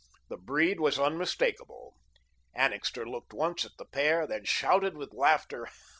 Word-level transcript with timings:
The 0.29 0.37
breed 0.37 0.79
was 0.79 0.97
unmistakable. 0.97 1.93
Annixter 2.55 3.07
looked 3.07 3.33
once 3.35 3.65
at 3.65 3.77
the 3.77 3.85
pair, 3.85 4.25
then 4.25 4.45
shouted 4.45 4.97
with 4.97 5.13
laughter. 5.13 5.67